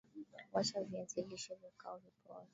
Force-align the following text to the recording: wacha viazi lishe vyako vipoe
wacha 0.53 0.83
viazi 0.83 1.21
lishe 1.21 1.55
vyako 1.55 1.95
vipoe 1.97 2.45